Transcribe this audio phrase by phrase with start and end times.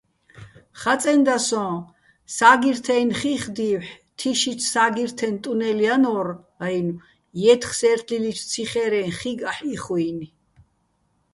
[0.81, 1.65] ხაწენდა სოჼ
[2.35, 7.01] სა́გირთაჲნ ხიხდი́ვჰ̦ თიშიჩო̆ სა́გირთეჼ ტუნელ ჲანორ-აჲნო̆,
[7.41, 10.29] ჲეთხსე́რთლილიჩო̆ ციხერეჼ ხიგო̆ აჰ̦ო̆ იხუჲნი̆.